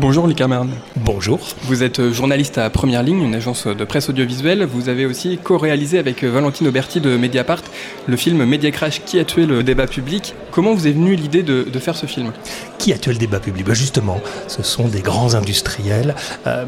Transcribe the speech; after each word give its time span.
Bonjour 0.00 0.28
Lucas 0.28 0.46
Marne. 0.46 0.70
Bonjour. 0.94 1.40
Vous 1.62 1.82
êtes 1.82 2.12
journaliste 2.12 2.56
à 2.56 2.70
Première 2.70 3.02
Ligne, 3.02 3.20
une 3.20 3.34
agence 3.34 3.66
de 3.66 3.84
presse 3.84 4.08
audiovisuelle. 4.08 4.64
Vous 4.64 4.88
avez 4.88 5.06
aussi 5.06 5.38
co-réalisé 5.42 5.98
avec 5.98 6.22
Valentine 6.22 6.68
Auberti 6.68 7.00
de 7.00 7.16
Mediapart 7.16 7.62
le 8.06 8.16
film 8.16 8.44
Media 8.44 8.70
Crash 8.70 9.02
qui 9.04 9.18
a 9.18 9.24
tué 9.24 9.44
le 9.44 9.64
débat 9.64 9.88
public? 9.88 10.36
Comment 10.52 10.72
vous 10.72 10.86
est 10.86 10.92
venue 10.92 11.16
l'idée 11.16 11.42
de, 11.42 11.78
faire 11.80 11.96
ce 11.96 12.06
film? 12.06 12.32
Qui 12.78 12.92
a 12.92 12.98
tué 12.98 13.12
le 13.12 13.18
débat 13.18 13.40
public? 13.40 13.66
Ben 13.66 13.74
Justement, 13.74 14.20
ce 14.46 14.62
sont 14.62 14.86
des 14.86 15.00
grands 15.00 15.34
industriels. 15.34 16.14
Euh, 16.46 16.64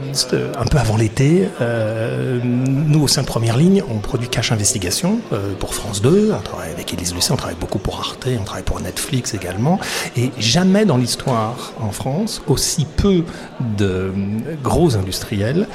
un 0.59 0.65
peu 0.67 0.79
avant 0.79 0.97
l'été, 0.97 1.49
euh, 1.61 2.41
nous 2.43 3.03
au 3.03 3.09
sein 3.09 3.23
de 3.23 3.27
Première 3.27 3.57
Ligne, 3.57 3.85
on 3.89 3.99
produit 3.99 4.29
Cash 4.29 4.51
Investigation 4.51 5.21
euh, 5.33 5.55
pour 5.55 5.75
France 5.75 6.03
2. 6.03 6.33
On 6.37 6.43
travaille 6.43 6.73
avec 6.73 6.93
Élise 6.93 7.15
Lucet, 7.15 7.33
on 7.33 7.37
travaille 7.37 7.57
beaucoup 7.61 7.79
pour 7.79 8.01
Arte, 8.01 8.27
on 8.41 8.45
travaille 8.45 8.65
pour 8.65 8.81
Netflix 8.81 9.35
également. 9.35 9.79
Et 10.17 10.33
jamais 10.39 10.85
dans 10.85 10.97
l'histoire 10.97 11.75
en 11.81 11.93
France, 11.93 12.43
aussi 12.49 12.87
peu 12.97 13.20
de 13.79 14.13
gros 14.63 14.97
industriels 14.97 15.67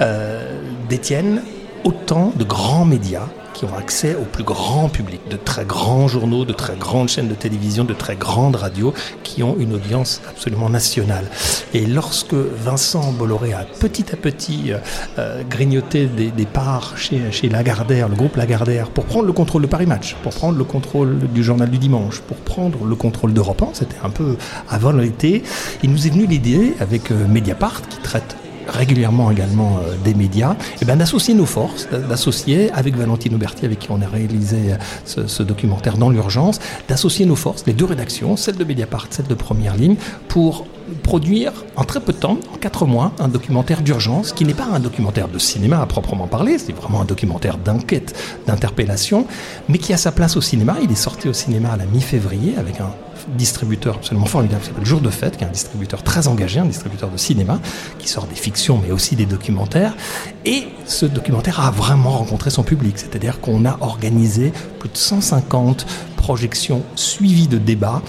euh, 0.00 0.60
détiennent 0.88 1.42
autant 1.84 2.32
de 2.36 2.44
grands 2.44 2.84
médias 2.84 3.28
qui 3.54 3.64
ont 3.64 3.74
accès 3.74 4.14
au 4.14 4.24
plus 4.24 4.44
grand 4.44 4.88
public, 4.88 5.20
de 5.30 5.36
très 5.36 5.64
grands 5.64 6.08
journaux, 6.08 6.44
de 6.44 6.52
très 6.52 6.76
grandes 6.76 7.08
chaînes 7.08 7.28
de 7.28 7.34
télévision, 7.34 7.84
de 7.84 7.94
très 7.94 8.16
grandes 8.16 8.56
radios 8.56 8.92
qui 9.22 9.42
ont 9.42 9.56
une 9.58 9.74
audience 9.74 10.20
absolument 10.28 10.68
nationale. 10.68 11.26
Et 11.72 11.86
lorsque 11.86 12.34
Vincent 12.34 13.12
Bolloré 13.12 13.52
a 13.54 13.64
petit 13.80 14.12
à 14.12 14.16
petit 14.16 14.72
euh, 15.18 15.42
grignoté 15.48 16.06
des, 16.06 16.46
parts 16.46 16.94
chez, 16.98 17.48
Lagardère, 17.48 18.08
le 18.08 18.16
groupe 18.16 18.36
Lagardère, 18.36 18.90
pour 18.90 19.04
prendre 19.04 19.26
le 19.26 19.32
contrôle 19.32 19.62
de 19.62 19.66
Paris 19.66 19.86
Match, 19.86 20.16
pour 20.22 20.34
prendre 20.34 20.58
le 20.58 20.64
contrôle 20.64 21.18
du 21.18 21.42
journal 21.42 21.70
du 21.70 21.78
dimanche, 21.78 22.20
pour 22.20 22.36
prendre 22.36 22.84
le 22.84 22.94
contrôle 22.96 23.32
d'Europe 23.32 23.62
1, 23.62 23.68
c'était 23.72 23.96
un 24.02 24.10
peu 24.10 24.36
avant 24.68 24.92
l'été, 24.92 25.42
il 25.82 25.90
nous 25.90 26.06
est 26.06 26.10
venu 26.10 26.26
l'idée 26.26 26.74
avec 26.80 27.10
euh, 27.10 27.26
Mediapart 27.28 27.80
qui 27.88 27.98
traite 27.98 28.36
régulièrement 28.68 29.30
également 29.30 29.78
euh, 29.78 29.94
des 30.04 30.14
médias, 30.14 30.52
et 30.52 30.78
eh 30.82 30.84
ben, 30.84 30.96
d'associer 30.96 31.34
nos 31.34 31.46
forces, 31.46 31.88
d'associer 31.90 32.70
avec 32.72 32.96
Valentine 32.96 33.34
Auberti, 33.34 33.64
avec 33.64 33.78
qui 33.78 33.88
on 33.90 34.00
a 34.00 34.06
réalisé 34.06 34.72
euh, 34.72 35.26
ce, 35.26 35.42
documentaire 35.42 35.96
dans 35.96 36.10
l'urgence, 36.10 36.58
d'associer 36.88 37.26
nos 37.26 37.36
forces, 37.36 37.64
les 37.66 37.72
deux 37.72 37.84
rédactions, 37.84 38.36
celle 38.36 38.56
de 38.56 38.64
Mediapart, 38.64 39.06
celle 39.10 39.26
de 39.26 39.34
Première 39.34 39.76
Ligne, 39.76 39.96
pour 40.28 40.66
produire 41.02 41.52
en 41.76 41.84
très 41.84 42.00
peu 42.00 42.12
de 42.12 42.18
temps, 42.18 42.38
en 42.52 42.58
quatre 42.58 42.86
mois, 42.86 43.12
un 43.18 43.28
documentaire 43.28 43.82
d'urgence 43.82 44.32
qui 44.32 44.44
n'est 44.44 44.54
pas 44.54 44.68
un 44.72 44.80
documentaire 44.80 45.28
de 45.28 45.38
cinéma 45.38 45.80
à 45.80 45.86
proprement 45.86 46.26
parler, 46.26 46.58
c'est 46.58 46.72
vraiment 46.72 47.00
un 47.00 47.04
documentaire 47.06 47.58
d'enquête, 47.58 48.14
d'interpellation, 48.46 49.26
mais 49.68 49.78
qui 49.78 49.92
a 49.92 49.96
sa 49.96 50.12
place 50.12 50.36
au 50.36 50.40
cinéma. 50.40 50.76
Il 50.82 50.90
est 50.90 50.96
sorti 50.96 51.28
au 51.28 51.32
cinéma 51.32 51.70
à 51.72 51.76
la 51.76 51.86
mi-février 51.86 52.54
avec 52.58 52.80
un 52.80 52.90
distributeur 53.28 53.96
absolument 53.96 54.26
formidable 54.26 54.60
qui 54.62 54.68
s'appelle 54.68 54.86
Jour 54.86 55.00
de 55.00 55.10
Fête, 55.10 55.36
qui 55.36 55.44
est 55.44 55.46
un 55.46 55.50
distributeur 55.50 56.02
très 56.02 56.28
engagé, 56.28 56.60
un 56.60 56.66
distributeur 56.66 57.10
de 57.10 57.16
cinéma, 57.16 57.60
qui 57.98 58.08
sort 58.08 58.26
des 58.26 58.34
fictions 58.34 58.80
mais 58.82 58.92
aussi 58.92 59.16
des 59.16 59.26
documentaires. 59.26 59.96
Et 60.44 60.68
ce 60.86 61.06
documentaire 61.06 61.60
a 61.60 61.70
vraiment 61.70 62.10
rencontré 62.10 62.50
son 62.50 62.62
public, 62.62 62.98
c'est-à-dire 62.98 63.40
qu'on 63.40 63.64
a 63.64 63.78
organisé 63.80 64.52
plus 64.78 64.88
de 64.88 64.96
150 64.96 65.86
projections 66.16 66.82
suivies 66.94 67.48
de 67.48 67.58
débats 67.58 68.02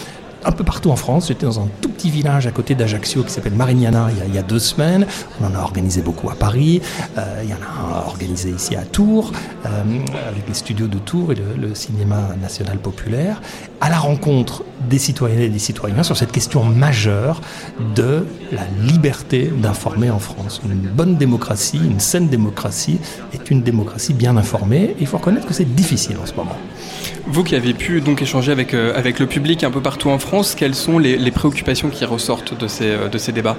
un 0.46 0.52
peu 0.52 0.64
partout 0.64 0.92
en 0.92 0.96
France. 0.96 1.28
J'étais 1.28 1.46
dans 1.46 1.60
un 1.60 1.68
tout 1.82 1.90
petit 1.90 2.10
village 2.10 2.48
à 2.48 2.52
côté 2.52 2.76
d'Ajaccio 2.76 3.24
qui 3.24 3.32
s'appelle 3.32 3.54
Marignana 3.54 4.10
il 4.28 4.34
y, 4.34 4.38
a, 4.38 4.44
deux 4.44 4.60
semaines. 4.60 5.06
On 5.42 5.46
en 5.46 5.56
a 5.56 5.60
organisé 5.60 6.02
beaucoup 6.02 6.30
à 6.30 6.36
Paris. 6.36 6.82
Euh, 7.18 7.42
il 7.44 7.50
y 7.50 7.54
en 7.54 7.58
a 7.58 7.98
un 7.98 8.06
organisé 8.06 8.52
ici 8.52 8.76
à 8.76 8.84
Tours, 8.84 9.32
euh, 9.66 9.70
avec 10.30 10.48
les 10.48 10.54
studios 10.54 10.88
de 10.88 11.00
Tours 11.00 11.32
et 11.32 11.36
le, 11.36 11.74
cinéma 11.74 12.36
national 12.42 12.78
populaire, 12.78 13.42
à 13.82 13.90
la 13.90 13.98
rencontre 13.98 14.64
des 14.88 14.98
citoyennes 14.98 15.40
et 15.40 15.50
des 15.50 15.60
citoyens 15.60 16.04
sur 16.04 16.18
cette 16.18 16.32
question 16.32 16.64
majeure 16.64 17.42
de 17.96 18.26
la 18.52 18.64
liberté 18.82 19.52
d'informer 19.56 20.10
en 20.10 20.20
France. 20.20 20.62
Une 20.66 20.76
bonne 20.76 21.16
démocratie, 21.16 21.80
une 21.84 22.00
saine 22.00 22.28
démocratie 22.28 23.00
est 23.34 23.52
une 23.52 23.62
démocratie 23.62 24.14
bien 24.14 24.38
informée. 24.38 24.96
il 25.00 25.08
faut 25.08 25.18
reconnaître 25.18 25.48
que 25.48 25.54
c'est 25.54 25.76
difficile 25.76 26.18
en 26.22 26.26
ce 26.26 26.34
moment. 26.34 26.58
Vous 27.28 27.44
qui 27.44 27.56
avez 27.56 27.74
pu 27.74 28.02
donc 28.02 28.22
échanger 28.22 28.52
avec, 28.52 28.74
euh, 28.74 28.94
avec 28.96 29.20
le 29.20 29.26
public 29.26 29.64
un 29.64 29.72
peu 29.72 29.82
partout 29.82 30.10
en 30.10 30.20
France, 30.20 30.56
quelles 30.56 30.76
sont 30.76 31.00
les, 31.00 31.18
les 31.18 31.32
préoccupations 31.32 31.90
qui 31.90 32.06
ressortent 32.06 32.58
de 32.58 32.68
ces, 32.68 32.90
euh, 32.90 33.10
de 33.10 33.18
ces 33.18 33.32
débats? 33.32 33.58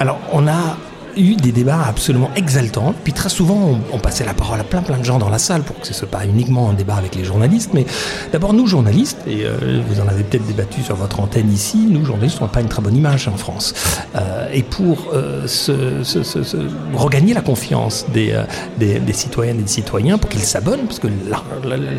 Alors, 0.00 0.18
on 0.32 0.48
a 0.48 0.76
eu 1.16 1.36
des 1.36 1.52
débats 1.52 1.84
absolument 1.86 2.30
exaltants. 2.36 2.94
Puis 3.04 3.12
très 3.12 3.28
souvent, 3.28 3.78
on, 3.92 3.98
passait 3.98 4.24
la 4.24 4.34
parole 4.34 4.60
à 4.60 4.64
plein 4.64 4.82
plein 4.82 4.98
de 4.98 5.04
gens 5.04 5.18
dans 5.18 5.30
la 5.30 5.38
salle 5.38 5.62
pour 5.62 5.80
que 5.80 5.86
ce 5.86 5.94
soit 5.94 6.08
pas 6.08 6.26
uniquement 6.26 6.70
un 6.70 6.74
débat 6.74 6.96
avec 6.96 7.14
les 7.14 7.24
journalistes. 7.24 7.70
Mais 7.74 7.86
d'abord, 8.32 8.52
nous, 8.52 8.66
journalistes, 8.66 9.18
et 9.26 9.44
euh, 9.44 9.80
vous 9.88 10.00
en 10.00 10.08
avez 10.08 10.22
peut-être 10.22 10.46
débattu 10.46 10.82
sur 10.82 10.96
votre 10.96 11.20
antenne 11.20 11.52
ici, 11.52 11.86
nous, 11.88 12.04
journalistes, 12.04 12.38
on 12.40 12.44
n'a 12.44 12.50
pas 12.50 12.60
une 12.60 12.68
très 12.68 12.82
bonne 12.82 12.96
image 12.96 13.28
en 13.28 13.36
France. 13.36 13.74
Euh, 14.16 14.48
et 14.52 14.62
pour 14.62 15.10
euh, 15.14 15.46
regagner 16.94 17.34
la 17.34 17.40
confiance 17.40 18.06
des, 18.12 18.38
des, 18.78 18.98
des, 18.98 19.12
citoyennes 19.12 19.60
et 19.60 19.62
des 19.62 19.68
citoyens, 19.68 20.18
pour 20.18 20.28
qu'ils 20.30 20.40
s'abonnent, 20.40 20.86
parce 20.86 20.98
que 20.98 21.08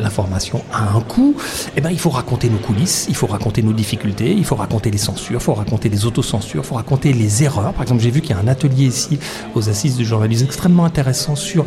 l'information 0.02 0.62
a 0.72 0.96
un 0.96 1.02
coût, 1.02 1.36
eh 1.76 1.82
ben, 1.82 1.90
il 1.90 2.00
faut 2.00 2.10
raconter 2.10 2.50
nos 2.50 2.58
coulisses, 2.58 3.06
il 3.10 3.16
faut 3.16 3.28
raconter 3.28 3.64
nos 3.64 3.74
difficultés, 3.74 4.32
il 4.32 4.46
faut 4.46 4.56
raconter 4.56 4.92
les 4.92 4.98
censures, 4.98 5.40
il 5.40 5.44
faut 5.44 5.54
raconter 5.54 5.90
les 5.90 6.06
autocensures, 6.06 6.62
il 6.64 6.68
faut 6.68 6.76
raconter 6.76 7.14
les 7.14 7.44
erreurs. 7.44 7.74
Par 7.74 7.84
exemple, 7.84 8.02
j'ai 8.02 8.12
vu 8.12 8.22
qu'il 8.22 8.36
y 8.36 8.40
a 8.40 8.42
un 8.42 8.48
atelier 8.48 8.86
ici 8.86 9.05
aux 9.56 9.70
assises 9.70 9.96
du 9.96 10.06
journalisme 10.06 10.46
extrêmement 10.46 10.86
intéressant 10.86 11.36
sur 11.36 11.66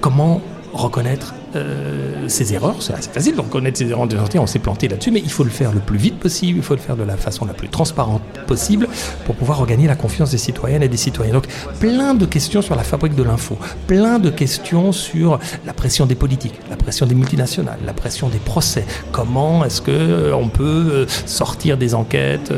comment 0.00 0.40
reconnaître 0.72 1.34
euh, 1.56 2.28
ses 2.28 2.52
erreurs. 2.54 2.76
C'est 2.80 2.94
assez 2.94 3.10
facile 3.10 3.36
de 3.36 3.40
reconnaître 3.40 3.78
ses 3.78 3.88
erreurs, 3.90 4.08
on 4.34 4.46
s'est 4.46 4.58
planté 4.58 4.88
là-dessus, 4.88 5.10
mais 5.10 5.20
il 5.20 5.30
faut 5.30 5.44
le 5.44 5.50
faire 5.50 5.72
le 5.72 5.80
plus 5.80 5.98
vite 5.98 6.18
possible, 6.18 6.58
il 6.58 6.62
faut 6.62 6.74
le 6.74 6.80
faire 6.80 6.96
de 6.96 7.02
la 7.02 7.16
façon 7.16 7.44
la 7.44 7.54
plus 7.54 7.68
transparente 7.68 8.22
possible 8.46 8.88
pour 9.24 9.34
pouvoir 9.34 9.58
regagner 9.58 9.86
la 9.86 9.96
confiance 9.96 10.30
des 10.30 10.38
citoyennes 10.38 10.82
et 10.82 10.88
des 10.88 10.96
citoyens. 10.96 11.32
Donc 11.32 11.46
plein 11.80 12.14
de 12.14 12.26
questions 12.26 12.62
sur 12.62 12.76
la 12.76 12.82
fabrique 12.82 13.14
de 13.14 13.22
l'info, 13.22 13.58
plein 13.86 14.18
de 14.18 14.30
questions 14.30 14.92
sur 14.92 15.38
la 15.66 15.72
pression 15.72 16.06
des 16.06 16.14
politiques, 16.14 16.54
la 16.70 16.76
pression 16.76 17.06
des 17.06 17.14
multinationales, 17.14 17.78
la 17.84 17.92
pression 17.92 18.28
des 18.28 18.38
procès. 18.38 18.84
Comment 19.12 19.64
est-ce 19.64 19.80
que 19.80 19.90
euh, 19.90 20.34
on 20.34 20.48
peut 20.48 20.88
euh, 20.90 21.06
sortir 21.26 21.76
des 21.76 21.94
enquêtes 21.94 22.52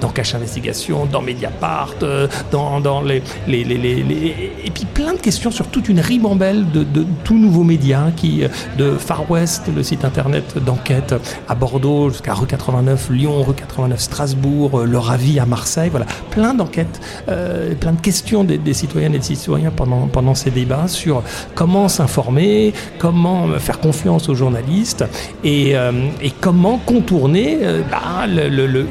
dans 0.00 0.08
Cache 0.08 0.34
Investigation, 0.34 1.06
dans 1.06 1.22
Mediapart, 1.22 1.94
dans, 2.50 2.80
dans 2.80 3.02
les, 3.02 3.22
les, 3.46 3.64
les, 3.64 3.78
les, 3.78 4.52
et 4.64 4.70
puis 4.70 4.84
plein 4.84 5.14
de 5.14 5.18
questions 5.18 5.50
sur 5.50 5.68
toute 5.68 5.88
une 5.88 6.00
ribambelle 6.00 6.70
de, 6.70 6.84
de 6.84 7.04
tout 7.24 7.38
nouveaux 7.38 7.64
médias 7.64 8.10
qui 8.16 8.33
de 8.78 8.92
Far 8.92 9.30
West, 9.30 9.62
le 9.74 9.82
site 9.82 10.04
internet 10.04 10.62
d'enquête 10.64 11.14
à 11.48 11.54
Bordeaux 11.54 12.10
jusqu'à 12.10 12.34
rue 12.34 12.46
89, 12.46 13.10
Lyon, 13.10 13.42
rue 13.42 13.54
89, 13.54 14.00
Strasbourg, 14.00 14.80
euh, 14.80 14.84
le 14.84 14.98
Ravi 14.98 15.38
à 15.38 15.46
Marseille. 15.46 15.88
Voilà, 15.90 16.06
plein 16.30 16.54
d'enquêtes, 16.54 17.00
euh, 17.28 17.74
plein 17.74 17.92
de 17.92 18.00
questions 18.00 18.44
des, 18.44 18.74
citoyennes 18.74 19.14
et 19.14 19.18
des 19.18 19.24
citoyens 19.24 19.70
pendant, 19.70 20.06
pendant 20.06 20.34
ces 20.34 20.50
débats 20.50 20.88
sur 20.88 21.22
comment 21.54 21.88
s'informer, 21.88 22.72
comment 22.98 23.48
faire 23.58 23.80
confiance 23.80 24.28
aux 24.28 24.34
journalistes 24.34 25.04
et, 25.42 25.76
euh, 25.76 25.92
et 26.22 26.30
comment 26.30 26.78
contourner 26.78 27.58
bah, 27.90 28.26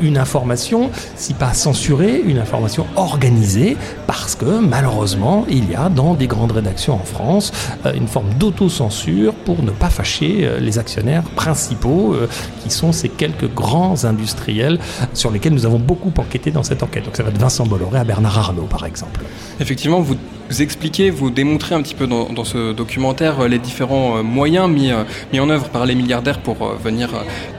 une 0.02 0.18
information, 0.18 0.90
si 1.16 1.34
pas 1.34 1.54
censurée, 1.54 2.22
une 2.26 2.40
information 2.40 2.86
organisée, 2.96 3.78
parce 4.08 4.36
que 4.36 4.60
malheureusement, 4.60 5.46
il 5.50 5.70
y 5.70 5.76
a 5.76 5.90
dans 5.90 6.14
des 6.14 6.28
grandes 6.28 6.52
rédactions 6.52 6.96
en 6.96 7.06
France 7.06 7.52
une 7.94 8.08
forme 8.08 8.34
d'autocensure 8.40 9.33
pour 9.46 9.64
ne 9.64 9.72
pas 9.72 9.90
fâcher 9.90 10.42
euh, 10.42 10.60
les 10.60 10.80
actionnaires 10.80 11.24
principaux, 11.24 12.14
euh, 12.14 12.28
qui 12.64 12.70
sont 12.70 12.92
ces 12.92 13.10
quelques 13.10 13.52
grands 13.54 14.06
industriels 14.06 14.80
sur 15.14 15.32
lesquels 15.32 15.54
nous 15.54 15.66
avons 15.66 15.80
beaucoup 15.80 16.12
enquêté 16.18 16.52
dans 16.52 16.64
cette 16.64 16.84
enquête. 16.84 17.06
Donc 17.06 17.16
ça 17.16 17.24
va 17.24 17.32
de 17.32 17.38
Vincent 17.38 17.66
Bolloré 17.66 18.00
à 18.00 18.04
Bernard 18.04 18.38
Arnault, 18.38 18.68
par 18.70 18.86
exemple. 18.86 19.22
Effectivement, 19.60 20.00
vous 20.02 20.16
vous 20.54 20.62
expliquez, 20.62 21.10
vous 21.10 21.32
démontrez 21.32 21.74
un 21.74 21.82
petit 21.82 21.96
peu 21.96 22.06
dans, 22.06 22.44
ce 22.44 22.74
documentaire 22.74 23.40
euh, 23.40 23.48
les 23.48 23.58
différents 23.58 24.18
euh, 24.18 24.22
moyens 24.22 24.70
mis, 24.70 24.92
euh, 24.92 25.04
mis 25.32 25.40
en 25.40 25.50
œuvre 25.50 25.70
par 25.70 25.88
les 25.88 25.96
milliardaires 25.96 26.42
pour 26.42 26.76
venir 26.76 27.10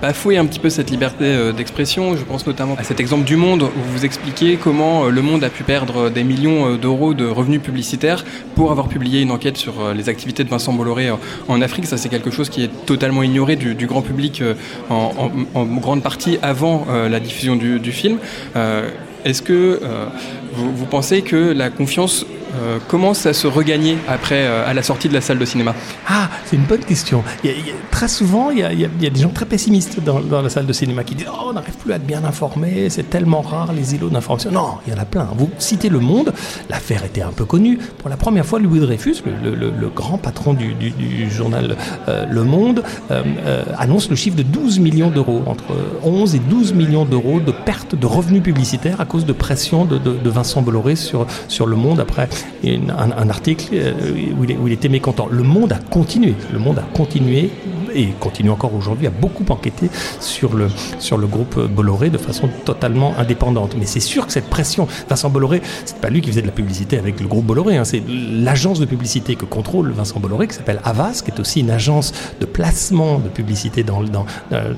bafouer 0.01 0.39
un 0.39 0.47
petit 0.47 0.61
peu 0.61 0.71
cette 0.71 0.91
liberté 0.91 1.53
d'expression. 1.53 2.17
Je 2.17 2.23
pense 2.23 2.47
notamment 2.47 2.77
à 2.79 2.85
cet 2.85 3.01
exemple 3.01 3.25
du 3.25 3.35
Monde 3.35 3.65
où 3.65 3.93
vous 3.93 4.05
expliquez 4.05 4.59
comment 4.63 5.07
le 5.07 5.23
Monde 5.23 5.43
a 5.43 5.51
pu 5.51 5.65
perdre 5.65 6.09
des 6.09 6.23
millions 6.23 6.77
d'euros 6.77 7.15
de 7.15 7.27
revenus 7.27 7.61
publicitaires 7.61 8.25
pour 8.55 8.71
avoir 8.71 8.87
publié 8.87 9.23
une 9.23 9.33
enquête 9.33 9.57
sur 9.57 9.93
les 9.93 10.09
activités 10.09 10.45
de 10.45 10.49
Vincent 10.49 10.73
Bolloré 10.73 11.11
en 11.49 11.63
Afrique. 11.63 11.87
Ça, 11.87 11.97
c'est 11.97 12.09
quelque 12.09 12.31
chose 12.31 12.49
qui 12.49 12.63
est 12.63 12.87
totalement 12.87 13.25
ignoré 13.25 13.57
du, 13.57 13.87
grand 13.87 14.03
public 14.03 14.41
en, 14.89 15.31
grande 15.81 16.03
partie 16.03 16.39
avant 16.43 16.87
la 17.11 17.19
diffusion 17.19 17.57
du, 17.57 17.93
film. 17.93 18.19
Est-ce 19.25 19.43
que 19.43 19.81
vous, 20.53 20.77
vous, 20.77 20.87
pensez 20.87 21.23
que 21.23 21.53
la 21.53 21.71
confiance 21.71 22.27
commence 22.89 23.27
à 23.27 23.33
se 23.33 23.47
regagner 23.47 23.99
après, 24.09 24.47
à 24.47 24.73
la 24.75 24.83
sortie 24.83 25.09
de 25.09 25.15
la 25.15 25.21
salle 25.21 25.39
de 25.39 25.45
cinéma? 25.45 25.75
Ah, 26.09 26.29
c'est 26.45 26.57
une 26.57 26.65
bonne 26.65 26.85
question. 26.85 27.23
très 27.91 28.09
souvent, 28.09 28.51
il 28.51 28.59
y, 28.59 28.65
a, 28.65 29.11
des 29.11 29.21
gens 29.21 29.31
très 29.31 29.47
pessimistes 29.47 30.01
dans, 30.01 30.43
la 30.43 30.49
salle 30.49 30.67
de 30.67 30.73
cinéma 30.73 31.05
qui 31.05 31.15
disent 31.15 31.29
Oh, 31.31 31.47
on 31.51 31.53
n'arrive 31.53 31.75
plus 31.75 31.93
à 31.93 31.97
être 31.97 32.07
bien 32.07 32.25
informé, 32.25 32.89
c'est 32.91 33.11
tellement 33.11 33.41
rare 33.41 33.73
les 33.73 33.95
îlots 33.95 34.11
d'information. 34.11 34.51
Non, 34.51 34.75
il 34.87 34.93
y 34.93 34.97
en 34.97 35.01
a 35.01 35.05
plein. 35.05 35.29
Vous 35.37 35.51
citez 35.59 35.89
Le 35.89 36.01
Monde, 36.01 36.33
l'affaire 36.69 37.05
était 37.05 37.23
un 37.23 37.33
peu 37.33 37.45
connue. 37.45 37.79
Pour 37.99 38.09
la 38.09 38.17
première 38.17 38.47
fois, 38.47 38.59
Louis 38.59 38.81
Dreyfus, 38.81 39.17
le, 39.25 39.89
grand 39.95 40.19
patron 40.19 40.55
du, 40.55 40.75
journal 41.31 41.77
Le 42.07 42.45
Monde, 42.45 42.83
annonce 43.79 44.11
le 44.11 44.17
chiffre 44.17 44.37
de 44.37 44.43
12 44.43 44.79
millions 44.79 45.11
d'euros, 45.11 45.43
entre 45.47 45.65
11 46.03 46.35
et 46.35 46.39
12 46.39 46.75
millions 46.75 47.05
d'euros 47.05 47.41
de 47.41 47.53
pertes 47.53 47.95
de 47.95 48.07
revenus 48.07 48.43
publicitaires 48.43 49.01
à 49.01 49.05
cause 49.05 49.25
de 49.25 49.33
pression 49.33 49.85
de, 49.85 50.31
Vincent 50.35 50.63
Bolloré 50.63 50.97
sur, 50.97 51.27
sur 51.49 51.67
Le 51.67 51.77
Monde 51.77 52.01
après 52.01 52.29
un, 52.65 53.29
article 53.29 53.69
euh, 53.73 53.93
où 54.39 54.45
il, 54.45 54.59
où 54.59 54.69
il 54.69 54.73
était 54.73 54.89
mécontent. 54.89 55.29
Le 55.31 55.43
Monde 55.43 55.73
a 55.73 55.79
continué, 55.79 56.35
le 56.53 56.59
Monde 56.59 56.79
a 56.79 56.97
continué 56.97 57.51
et 57.95 58.09
continue 58.21 58.51
encore 58.51 58.75
aujourd'hui 58.75 59.07
à 59.07 59.11
beaucoup 59.11 59.45
enquêter 59.49 59.91
sur 60.21 60.55
le, 60.55 60.69
sur 60.99 61.19
le 61.19 61.27
groupe 61.27 61.59
Bolloré 61.59 62.11
de 62.11 62.19
façon 62.19 62.49
totalement 62.65 63.15
indépendante. 63.19 63.77
Mais 63.79 63.87
c'est 63.87 64.01
sûr 64.01 64.27
que 64.27 64.33
cette 64.33 64.51
pression, 64.51 64.87
Vincent 65.09 65.31
Bolloré, 65.31 65.63
c'est 65.85 65.99
pas 65.99 66.11
lui 66.11 66.21
qui 66.21 66.31
faisait 66.31 66.43
de 66.43 66.47
la 66.47 66.53
publicité 66.53 66.99
avec 66.99 67.21
le 67.21 67.27
groupe 67.27 67.47
Bolloré, 67.47 67.77
hein, 67.77 67.85
c'est 67.85 68.03
l'agence 68.09 68.81
de 68.81 68.87
publicité 68.87 69.37
que 69.37 69.45
contrôle 69.45 69.91
Vincent 69.93 70.21
Bolloré, 70.21 70.49
qui 70.49 70.55
s'appelle 70.55 70.81
Avas, 70.85 71.23
qui 71.25 71.31
est 71.31 71.41
aussi 71.41 71.61
une 71.61 71.71
agence 71.71 72.13
de 72.41 72.47
placement 72.47 73.19
de 73.19 73.29
publicité 73.29 73.83
dans, 73.83 74.03
dans 74.03 74.27
euh, 74.53 74.73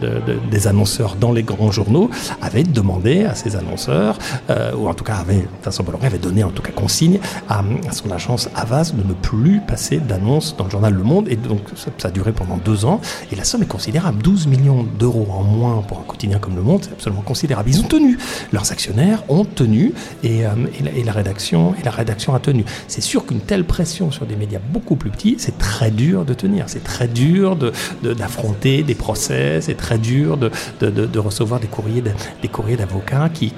des 0.50 0.66
annonceurs 0.66 1.16
dans 1.16 1.32
les 1.32 1.42
grands 1.42 1.70
journaux, 1.70 2.10
avait 2.42 2.62
demandé 2.62 3.24
à 3.24 3.34
ses 3.34 3.56
annonceurs, 3.56 4.18
euh, 4.50 4.72
ou 4.74 4.88
en 4.88 4.94
tout 4.94 5.04
cas 5.04 5.16
avait, 5.16 5.46
Vincent 5.64 5.84
Bolloré 5.84 6.06
avait 6.06 6.18
donné 6.18 6.44
en 6.44 6.50
tout 6.50 6.62
cas 6.62 6.72
consigne 6.72 7.18
à, 7.48 7.62
son 7.92 8.10
agence 8.10 8.48
Avas 8.54 8.92
de 8.92 9.02
ne 9.02 9.14
plus 9.14 9.60
passer 9.60 9.98
d'annonces 9.98 10.56
dans 10.56 10.64
le 10.64 10.70
journal 10.70 10.92
Le 10.92 11.02
Monde, 11.02 11.28
et 11.28 11.36
donc 11.36 11.60
ça 11.76 12.08
a 12.08 12.10
duré 12.10 12.32
pendant 12.32 12.56
deux 12.58 12.84
ans. 12.84 13.00
Et 13.32 13.36
la 13.36 13.44
somme 13.44 13.62
est 13.62 13.68
considérable. 13.68 14.22
12 14.22 14.46
millions 14.46 14.84
d'euros 14.98 15.28
en 15.30 15.42
moins 15.42 15.82
pour 15.82 15.98
un 15.98 16.04
quotidien 16.04 16.38
comme 16.38 16.56
Le 16.56 16.62
Monde, 16.62 16.80
c'est 16.84 16.92
absolument 16.92 17.22
considérable. 17.22 17.68
Ils 17.70 17.80
ont 17.80 17.88
tenu. 17.88 18.18
Leurs 18.52 18.72
actionnaires 18.72 19.22
ont 19.28 19.44
tenu 19.44 19.92
et, 20.22 20.46
euh, 20.46 20.50
la, 21.04 21.12
rédaction, 21.12 21.74
la 21.84 21.90
rédaction 21.90 22.34
a 22.34 22.40
tenu. 22.40 22.64
C'est 22.88 23.00
sûr 23.00 23.26
qu'une 23.26 23.40
telle 23.40 23.64
pression 23.64 24.10
sur 24.10 24.26
des 24.26 24.36
médias 24.36 24.60
beaucoup 24.72 24.96
plus 24.96 25.10
petits, 25.10 25.36
c'est 25.38 25.58
très 25.58 25.90
dur 25.90 26.24
de 26.24 26.34
tenir. 26.34 26.64
C'est 26.68 26.84
très 26.84 27.08
dur 27.08 27.56
d'affronter 28.02 28.82
de, 28.82 28.86
des 28.86 28.94
procès, 28.94 29.60
c'est 29.60 29.76
très 29.76 29.98
dur 29.98 30.36
de, 30.36 31.18
recevoir 31.18 31.60
des 31.60 31.68
courriers 31.68 32.76
d'avocats 32.76 33.28
qui, 33.28 33.52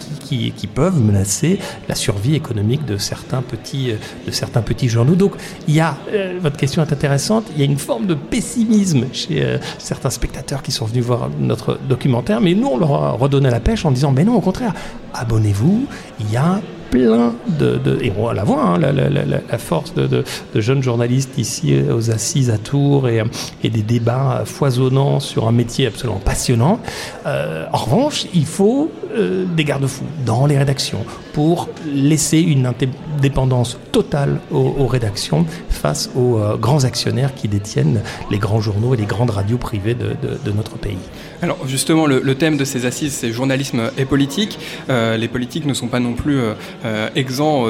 peuvent 0.75 1.01
menacer 1.01 1.59
la 1.89 1.95
survie 1.95 2.35
économique 2.35 2.85
de 2.85 2.99
certains 2.99 3.43
petits, 3.43 3.93
de 4.27 4.31
certains 4.31 4.63
petits 4.63 4.89
journaux. 4.89 5.15
Donc, 5.15 5.33
il 5.67 5.75
y 5.75 5.81
a, 5.81 5.97
euh, 6.13 6.39
votre 6.41 6.57
question 6.57 6.83
est 6.83 6.93
intéressante, 6.93 7.45
il 7.55 7.59
y 7.59 7.63
a 7.63 7.65
une 7.65 7.79
forme 7.79 8.07
de 8.07 8.15
pessimisme 8.15 9.07
chez 9.13 9.38
euh, 9.43 9.59
certains 9.79 10.11
spectateurs 10.11 10.63
qui 10.63 10.73
sont 10.73 10.87
venus 10.87 11.05
voir 11.05 11.29
notre 11.39 11.79
documentaire, 11.89 12.41
mais 12.41 12.55
nous, 12.55 12.69
on 12.69 12.79
leur 12.79 12.93
a 12.93 13.13
redonné 13.13 13.51
la 13.51 13.61
pêche 13.61 13.85
en 13.85 13.91
disant, 13.91 14.13
mais 14.13 14.25
non, 14.25 14.35
au 14.35 14.41
contraire, 14.41 14.75
abonnez-vous, 15.15 15.87
il 16.21 16.31
y 16.31 16.37
a 16.37 16.61
plein 16.91 17.35
de, 17.59 17.99
et 18.01 18.13
on 18.17 18.31
la 18.33 18.45
voit, 18.45 18.63
hein, 18.63 18.79
la, 18.79 19.59
force 19.59 19.95
de, 19.95 20.25
jeunes 20.55 20.83
journalistes 20.83 21.37
ici 21.39 21.75
euh, 21.75 21.95
aux 21.95 22.11
assises 22.11 22.51
à 22.51 22.59
Tours 22.59 23.09
et, 23.09 23.23
et 23.63 23.71
des 23.71 23.83
débats 23.83 24.43
foisonnants 24.45 25.21
sur 25.21 25.47
un 25.47 25.53
métier 25.53 25.87
absolument 25.87 26.21
passionnant. 26.21 26.81
Euh, 27.27 27.67
en 27.73 27.79
revanche, 27.79 28.27
il 28.35 28.47
faut 28.47 28.91
des 29.19 29.65
garde-fous 29.65 30.05
dans 30.25 30.47
les 30.47 30.59
rédactions 30.59 31.05
pour 31.33 31.69
laisser 31.87 32.41
une 32.41 32.67
indépendance 32.67 33.79
totale 33.93 34.41
aux, 34.51 34.87
rédactions 34.87 35.47
face 35.69 36.11
aux 36.17 36.41
grands 36.61 36.85
actionnaires 36.85 37.35
qui 37.35 37.49
détiennent 37.49 38.01
les 38.31 38.39
grands 38.39 38.61
journaux 38.61 38.95
et 38.95 38.97
les 38.97 39.07
grandes 39.07 39.31
radios 39.31 39.59
privées 39.59 39.95
de, 39.95 40.53
notre 40.53 40.77
pays. 40.77 40.99
Alors 41.43 41.59
justement, 41.67 42.07
le, 42.07 42.35
thème 42.35 42.57
de 42.57 42.65
ces 42.65 42.87
assises, 42.87 43.13
c'est 43.13 43.33
journalisme 43.33 43.91
et 43.97 44.05
politique. 44.05 44.59
Euh, 44.89 45.17
les 45.17 45.29
politiques 45.29 45.67
ne 45.67 45.75
sont 45.75 45.89
pas 45.89 46.01
non 46.01 46.15
plus 46.15 46.39
euh, 46.39 46.55
euh, 46.85 47.09
exempts 47.15 47.69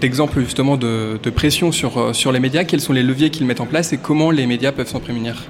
d'exemples 0.00 0.40
justement 0.40 0.76
de, 0.76 1.18
pression 1.34 1.72
sur, 1.72 2.14
sur 2.14 2.32
les 2.32 2.40
médias. 2.40 2.64
Quels 2.64 2.80
sont 2.80 2.92
les 2.92 3.02
leviers 3.02 3.30
qu'ils 3.30 3.46
mettent 3.46 3.60
en 3.60 3.66
place 3.66 3.92
et 3.92 3.98
comment 3.98 4.30
les 4.30 4.46
médias 4.46 4.72
peuvent 4.72 4.88
s'en 4.88 5.00
prémunir? 5.00 5.44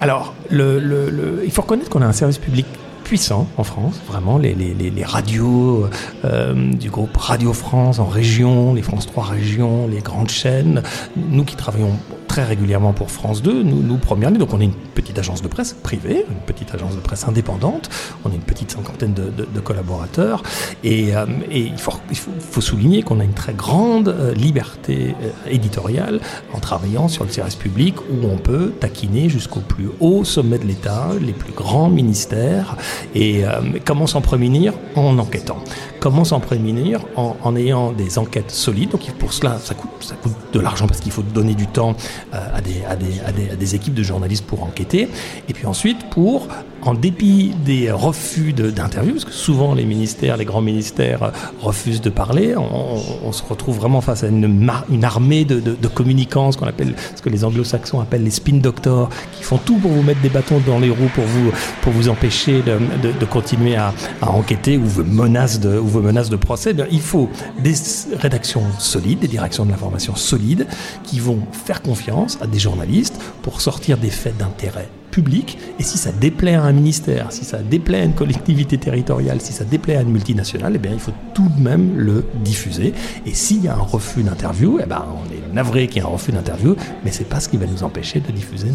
Alors, 0.00 0.34
il 0.50 1.50
faut 1.50 1.62
reconnaître 1.62 1.88
qu'on 1.88 2.02
a 2.02 2.06
un 2.06 2.12
service 2.12 2.38
public 2.38 2.66
puissant 3.06 3.46
en 3.56 3.62
France, 3.62 4.00
vraiment 4.08 4.36
les, 4.36 4.52
les, 4.52 4.74
les, 4.74 5.04
radios 5.04 5.88
du 6.24 6.90
groupe 6.90 7.16
Radio 7.16 7.52
France 7.52 8.00
en 8.00 8.06
région, 8.06 8.74
les 8.74 8.82
France 8.82 9.06
3 9.06 9.24
régions, 9.26 9.86
les 9.86 10.00
grandes 10.00 10.28
chaînes. 10.28 10.82
Nous 11.16 11.44
qui 11.44 11.54
travaillons 11.54 11.96
très 12.36 12.44
régulièrement 12.44 12.92
pour 12.92 13.10
France 13.10 13.40
2, 13.40 13.62
nous, 13.62 13.82
nous 13.82 13.96
première 13.96 14.28
ligne. 14.28 14.38
Donc 14.38 14.52
on 14.52 14.60
est 14.60 14.64
une 14.64 14.74
petite 14.94 15.18
agence 15.18 15.40
de 15.40 15.48
presse 15.48 15.72
privée, 15.72 16.26
une 16.28 16.44
petite 16.44 16.74
agence 16.74 16.94
de 16.94 17.00
presse 17.00 17.26
indépendante. 17.26 17.88
On 18.26 18.30
est 18.30 18.34
une 18.34 18.42
petite 18.42 18.72
cinquantaine 18.72 19.14
de, 19.14 19.60
collaborateurs. 19.60 20.42
Et, 20.84 21.16
euh, 21.16 21.24
il, 21.50 21.78
faut, 21.78 22.60
souligner 22.60 23.02
qu'on 23.02 23.20
a 23.20 23.24
une 23.24 23.32
très 23.32 23.54
grande 23.54 24.08
euh, 24.08 24.34
liberté 24.34 25.14
euh, 25.22 25.30
éditoriale 25.50 26.20
en 26.52 26.58
travaillant 26.58 27.08
sur 27.08 27.24
le 27.24 27.30
service 27.30 27.54
public 27.54 27.94
où 28.02 28.26
on 28.26 28.36
peut 28.36 28.72
taquiner 28.80 29.30
jusqu'au 29.30 29.60
plus 29.60 29.88
haut 30.00 30.22
sommet 30.22 30.58
de 30.58 30.66
l'État, 30.66 31.12
les 31.18 31.32
plus 31.32 31.54
grands 31.54 31.88
ministères. 31.88 32.76
Et 33.14 33.44
comment 33.86 34.06
s'en 34.06 34.20
prémunir? 34.20 34.74
En 34.94 35.18
enquêtant. 35.18 35.56
Comment 36.00 36.24
s'en 36.24 36.40
prémunir? 36.40 37.00
En, 37.16 37.34
en, 37.42 37.56
ayant 37.56 37.92
des 37.92 38.18
enquêtes 38.18 38.50
solides. 38.50 38.90
Donc 38.90 39.10
pour 39.12 39.32
cela, 39.32 39.58
ça 39.58 39.72
coûte, 39.74 39.90
ça 40.00 40.16
coûte 40.16 40.34
de 40.52 40.60
l'argent 40.60 40.86
parce 40.86 41.00
qu'il 41.00 41.12
faut 41.12 41.22
donner 41.22 41.54
du 41.54 41.66
temps 41.66 41.96
à 42.32 42.60
des, 42.60 42.84
à, 42.88 42.96
des, 42.96 43.20
à, 43.26 43.32
des, 43.32 43.50
à, 43.50 43.56
des, 43.56 43.74
équipes 43.74 43.94
de 43.94 44.02
journalistes 44.02 44.44
pour 44.44 44.62
enquêter. 44.62 45.08
Et 45.48 45.52
puis 45.52 45.66
ensuite, 45.66 46.10
pour, 46.10 46.48
en 46.82 46.94
dépit 46.94 47.52
des 47.64 47.90
refus 47.90 48.52
d'interview, 48.52 49.12
parce 49.12 49.24
que 49.24 49.32
souvent 49.32 49.74
les 49.74 49.84
ministères, 49.84 50.36
les 50.36 50.44
grands 50.44 50.60
ministères 50.60 51.32
refusent 51.60 52.00
de 52.00 52.10
parler, 52.10 52.54
on, 52.56 53.32
se 53.32 53.42
retrouve 53.42 53.76
vraiment 53.76 54.00
face 54.00 54.24
à 54.24 54.28
une, 54.28 54.70
armée 55.02 55.44
de, 55.44 55.60
de, 55.60 55.88
communicants, 55.88 56.52
ce 56.52 56.58
qu'on 56.58 56.66
appelle, 56.66 56.94
ce 57.14 57.22
que 57.22 57.28
les 57.28 57.44
anglo-saxons 57.44 58.00
appellent 58.00 58.24
les 58.24 58.30
spin 58.30 58.56
doctors, 58.56 59.08
qui 59.32 59.42
font 59.42 59.58
tout 59.58 59.76
pour 59.76 59.90
vous 59.90 60.02
mettre 60.02 60.20
des 60.20 60.28
bâtons 60.28 60.60
dans 60.66 60.78
les 60.78 60.90
roues, 60.90 61.10
pour 61.14 61.24
vous, 61.24 61.50
pour 61.82 61.92
vous 61.92 62.08
empêcher 62.08 62.62
de, 62.62 62.78
de 63.18 63.24
continuer 63.24 63.76
à, 63.76 63.92
à, 64.22 64.30
enquêter 64.30 64.78
ou 64.78 64.86
vos 64.86 65.04
menaces 65.04 65.60
de, 65.60 65.78
ou 65.78 65.86
vos 65.86 66.00
menaces 66.00 66.30
de 66.30 66.36
procès. 66.36 66.74
Eh 66.78 66.82
il 66.90 67.00
faut 67.00 67.28
des 67.62 67.74
rédactions 68.16 68.62
solides, 68.78 69.20
des 69.20 69.28
directions 69.28 69.64
de 69.64 69.70
l'information 69.70 70.14
solides, 70.14 70.66
qui 71.04 71.20
vont 71.20 71.40
faire 71.52 71.82
confiance 71.82 72.15
à 72.40 72.46
des 72.46 72.58
journalistes 72.58 73.18
pour 73.42 73.60
sortir 73.60 73.98
des 73.98 74.10
faits 74.10 74.36
d'intérêt 74.36 74.88
public. 75.10 75.58
Et 75.78 75.82
si 75.82 75.98
ça 75.98 76.12
déplaît 76.12 76.54
à 76.54 76.62
un 76.62 76.72
ministère, 76.72 77.32
si 77.32 77.44
ça 77.44 77.58
déplaît 77.58 78.00
à 78.00 78.04
une 78.04 78.12
collectivité 78.12 78.76
territoriale, 78.76 79.40
si 79.40 79.52
ça 79.52 79.64
déplaît 79.64 79.96
à 79.96 80.02
une 80.02 80.10
multinationale, 80.10 80.72
eh 80.76 80.78
bien, 80.78 80.92
il 80.92 80.98
faut 80.98 81.12
tout 81.32 81.48
de 81.56 81.62
même 81.62 81.96
le 81.96 82.24
diffuser. 82.44 82.92
Et 83.24 83.34
s'il 83.34 83.64
y 83.64 83.68
a 83.68 83.74
un 83.74 83.80
refus 83.80 84.22
d'interview, 84.22 84.78
eh 84.82 84.86
ben, 84.86 85.04
on 85.14 85.24
est 85.32 85.54
navré 85.54 85.86
qu'il 85.86 86.02
y 86.02 86.04
ait 86.04 86.08
un 86.08 86.12
refus 86.12 86.32
d'interview, 86.32 86.76
mais 87.04 87.12
c'est 87.12 87.28
pas 87.28 87.40
ce 87.40 87.48
qui 87.48 87.56
va 87.56 87.66
nous 87.66 87.82
empêcher 87.82 88.20
de 88.20 88.30
diffuser, 88.30 88.68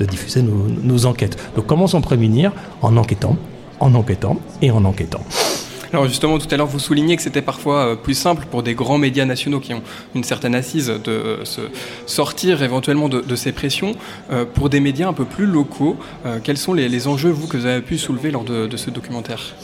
diffuser 0.00 0.42
nos, 0.42 0.66
nos 0.68 1.06
enquêtes. 1.06 1.36
Donc 1.56 1.66
comment 1.66 1.86
s'en 1.86 2.00
prémunir? 2.00 2.52
En 2.80 2.96
enquêtant, 2.96 3.36
en 3.80 3.94
enquêtant 3.94 4.38
et 4.62 4.70
en 4.70 4.84
enquêtant. 4.84 5.24
Alors 5.92 6.06
justement, 6.06 6.38
tout 6.38 6.46
à 6.50 6.56
l'heure, 6.56 6.66
vous 6.66 6.78
soulignez 6.78 7.16
que 7.16 7.22
c'était 7.22 7.42
parfois 7.42 7.84
euh, 7.84 7.96
plus 7.96 8.14
simple 8.14 8.46
pour 8.50 8.62
des 8.62 8.74
grands 8.74 8.96
médias 8.96 9.26
nationaux 9.26 9.60
qui 9.60 9.74
ont 9.74 9.82
une 10.14 10.24
certaine 10.24 10.54
assise 10.54 10.86
de 10.86 11.10
euh, 11.10 11.44
se 11.44 11.60
sortir 12.06 12.62
éventuellement 12.62 13.10
de, 13.10 13.36
ces 13.36 13.52
pressions. 13.52 13.92
Euh, 14.30 14.46
pour 14.46 14.70
des 14.70 14.80
médias 14.80 15.08
un 15.08 15.12
peu 15.12 15.26
plus 15.26 15.44
locaux, 15.44 15.96
quels 16.44 16.56
sont 16.56 16.72
les, 16.72 17.08
enjeux, 17.08 17.30
vous, 17.30 17.46
que 17.46 17.56
vous 17.56 17.66
avez 17.66 17.82
pu 17.82 17.98
soulever 17.98 18.30
lors 18.30 18.44
de, 18.44 18.76
ce 18.76 18.90
documentaire? 18.90 19.54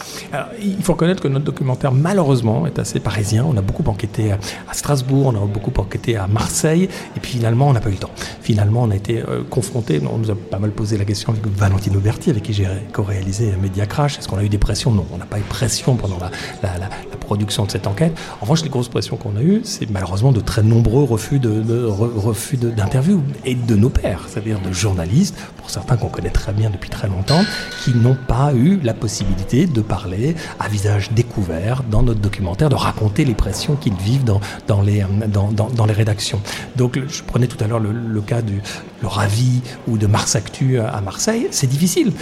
Il 0.61 0.83
faut 0.83 0.93
reconnaître 0.93 1.23
que 1.23 1.29
notre 1.29 1.45
documentaire, 1.45 1.93
malheureusement, 1.93 2.67
est 2.67 2.79
assez 2.79 3.01
parisien. 3.01 3.47
On 3.49 3.57
a 3.57 3.63
beaucoup 3.63 3.85
enquêté 3.87 4.33
à 4.33 4.73
Strasbourg, 4.73 5.27
on 5.27 5.37
a 5.37 5.47
beaucoup 5.47 5.73
enquêté 5.81 6.17
à 6.17 6.27
Marseille, 6.27 6.89
et 7.17 7.21
puis 7.21 7.33
finalement, 7.33 7.69
on 7.69 7.73
n'a 7.73 7.81
pas 7.81 7.89
eu 7.89 7.93
le 7.93 7.99
temps. 7.99 8.11
Finalement, 8.43 8.83
on 8.83 8.91
a 8.91 8.97
été 8.97 9.23
confronté, 9.51 10.01
on 10.11 10.19
nous 10.19 10.31
a 10.31 10.35
pas 10.35 10.59
mal 10.59 10.71
posé 10.71 10.99
la 10.99 11.05
question 11.05 11.33
avec 11.33 11.47
Valentino 11.47 12.01
Berti, 12.01 12.31
avec 12.31 12.43
qui 12.43 12.53
j'ai 12.53 12.67
co-réalisé 12.93 13.53
Media 13.61 13.87
Crash. 13.87 14.19
Est-ce 14.19 14.29
qu'on 14.29 14.39
a 14.39 14.45
eu 14.45 14.49
des 14.49 14.59
pressions? 14.59 14.91
Non, 14.91 15.07
on 15.13 15.19
n'a 15.19 15.27
pas 15.27 15.39
eu 15.39 15.43
de 15.43 15.47
pression 15.47 15.97
pendant 15.97 16.18
la, 16.19 17.18
production 17.29 17.67
de 17.67 17.71
cette 17.71 17.87
enquête. 17.87 18.17
En 18.39 18.45
revanche, 18.45 18.63
les 18.63 18.71
grosses 18.71 18.89
pressions 18.89 19.17
qu'on 19.19 19.37
a 19.37 19.43
eues, 19.43 19.61
c'est 19.63 19.91
malheureusement 19.91 20.33
de 20.33 20.41
très 20.41 20.63
nombreux 20.63 21.05
refus 21.05 21.39
de, 21.39 21.85
refus 21.85 22.57
d'interview 22.57 23.23
et 23.45 23.55
de 23.55 23.77
nos 23.77 23.91
pairs, 23.91 24.25
c'est-à-dire 24.29 24.59
de 24.61 24.73
journalistes, 24.73 25.37
pour 25.59 25.69
certains 25.69 25.99
qu'on 25.99 26.09
connaît 26.09 26.31
très 26.31 26.55
bien 26.55 26.71
depuis 26.71 26.89
très 26.89 27.07
longtemps, 27.07 27.43
qui 27.85 27.95
n'ont 27.95 28.17
pas 28.27 28.55
eu 28.55 28.81
la 28.83 28.95
possibilité 28.95 29.67
de 29.67 29.83
parler 29.83 30.37
à 30.59 30.69
visage 30.69 31.11
découvert 31.13 31.83
dans 31.83 32.03
notre 32.03 32.21
documentaire, 32.21 32.71
de 32.71 32.77
raconter 32.77 33.27
les 33.27 33.35
pressions 33.35 33.77
qu'ils 33.77 34.01
vivent 34.11 34.25
dans, 34.25 34.41
dans, 34.67 34.81
les, 34.81 35.05
dans, 35.29 35.51
dans, 35.51 35.87
les 35.87 35.93
rédactions. 35.93 36.41
Donc, 36.77 36.99
je 37.07 37.23
prenais 37.23 37.47
tout 37.47 37.63
à 37.63 37.67
l'heure 37.67 37.81
le, 37.81 38.21
cas 38.23 38.41
du, 38.41 38.63
le 39.03 39.09
Ravi 39.09 39.61
ou 39.87 39.99
de 39.99 40.07
Mars 40.07 40.35
Actu 40.35 40.81
à 40.81 41.01
Marseille, 41.03 41.49
c'est 41.51 41.67
difficile. 41.67 42.13